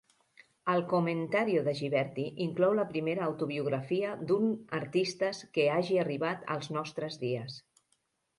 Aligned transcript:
El 0.71 0.79
"Commentario" 0.93 1.59
de 1.67 1.75
Ghiberti 1.79 2.25
inclou 2.45 2.73
la 2.79 2.85
primera 2.93 3.27
autobiografia 3.27 4.15
d'un 4.33 4.49
artistes 4.79 5.43
que 5.59 5.67
hagi 5.77 6.01
arribat 6.07 6.51
als 6.57 6.73
nostres 6.79 7.21
dies. 7.27 7.61